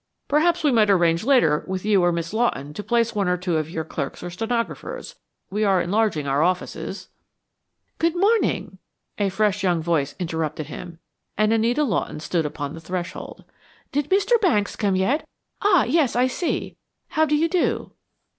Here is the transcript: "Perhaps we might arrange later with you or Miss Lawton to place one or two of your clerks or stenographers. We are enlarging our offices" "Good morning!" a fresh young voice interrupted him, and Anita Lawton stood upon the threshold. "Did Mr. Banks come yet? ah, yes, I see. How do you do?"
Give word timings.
"Perhaps 0.27 0.63
we 0.63 0.71
might 0.71 0.89
arrange 0.89 1.23
later 1.25 1.63
with 1.67 1.85
you 1.85 2.01
or 2.03 2.11
Miss 2.11 2.33
Lawton 2.33 2.73
to 2.73 2.81
place 2.81 3.13
one 3.13 3.27
or 3.27 3.37
two 3.37 3.57
of 3.57 3.69
your 3.69 3.83
clerks 3.83 4.23
or 4.23 4.31
stenographers. 4.31 5.13
We 5.51 5.63
are 5.63 5.79
enlarging 5.79 6.25
our 6.25 6.41
offices" 6.41 7.09
"Good 7.99 8.15
morning!" 8.15 8.79
a 9.19 9.29
fresh 9.29 9.61
young 9.61 9.79
voice 9.79 10.15
interrupted 10.17 10.65
him, 10.65 10.97
and 11.37 11.53
Anita 11.53 11.83
Lawton 11.83 12.19
stood 12.19 12.47
upon 12.47 12.73
the 12.73 12.81
threshold. 12.81 13.43
"Did 13.91 14.09
Mr. 14.09 14.41
Banks 14.41 14.75
come 14.75 14.95
yet? 14.95 15.27
ah, 15.61 15.83
yes, 15.83 16.15
I 16.15 16.25
see. 16.25 16.77
How 17.09 17.25
do 17.25 17.35
you 17.35 17.47
do?" 17.47 17.91